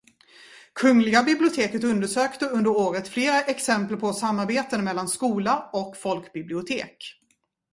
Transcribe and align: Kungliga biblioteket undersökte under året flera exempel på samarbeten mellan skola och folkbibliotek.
Kungliga 0.73 1.23
biblioteket 1.23 1.83
undersökte 1.83 2.45
under 2.45 2.71
året 2.71 3.07
flera 3.07 3.41
exempel 3.41 3.97
på 3.97 4.13
samarbeten 4.13 4.83
mellan 4.83 5.07
skola 5.07 5.69
och 5.73 5.97
folkbibliotek. 5.97 7.17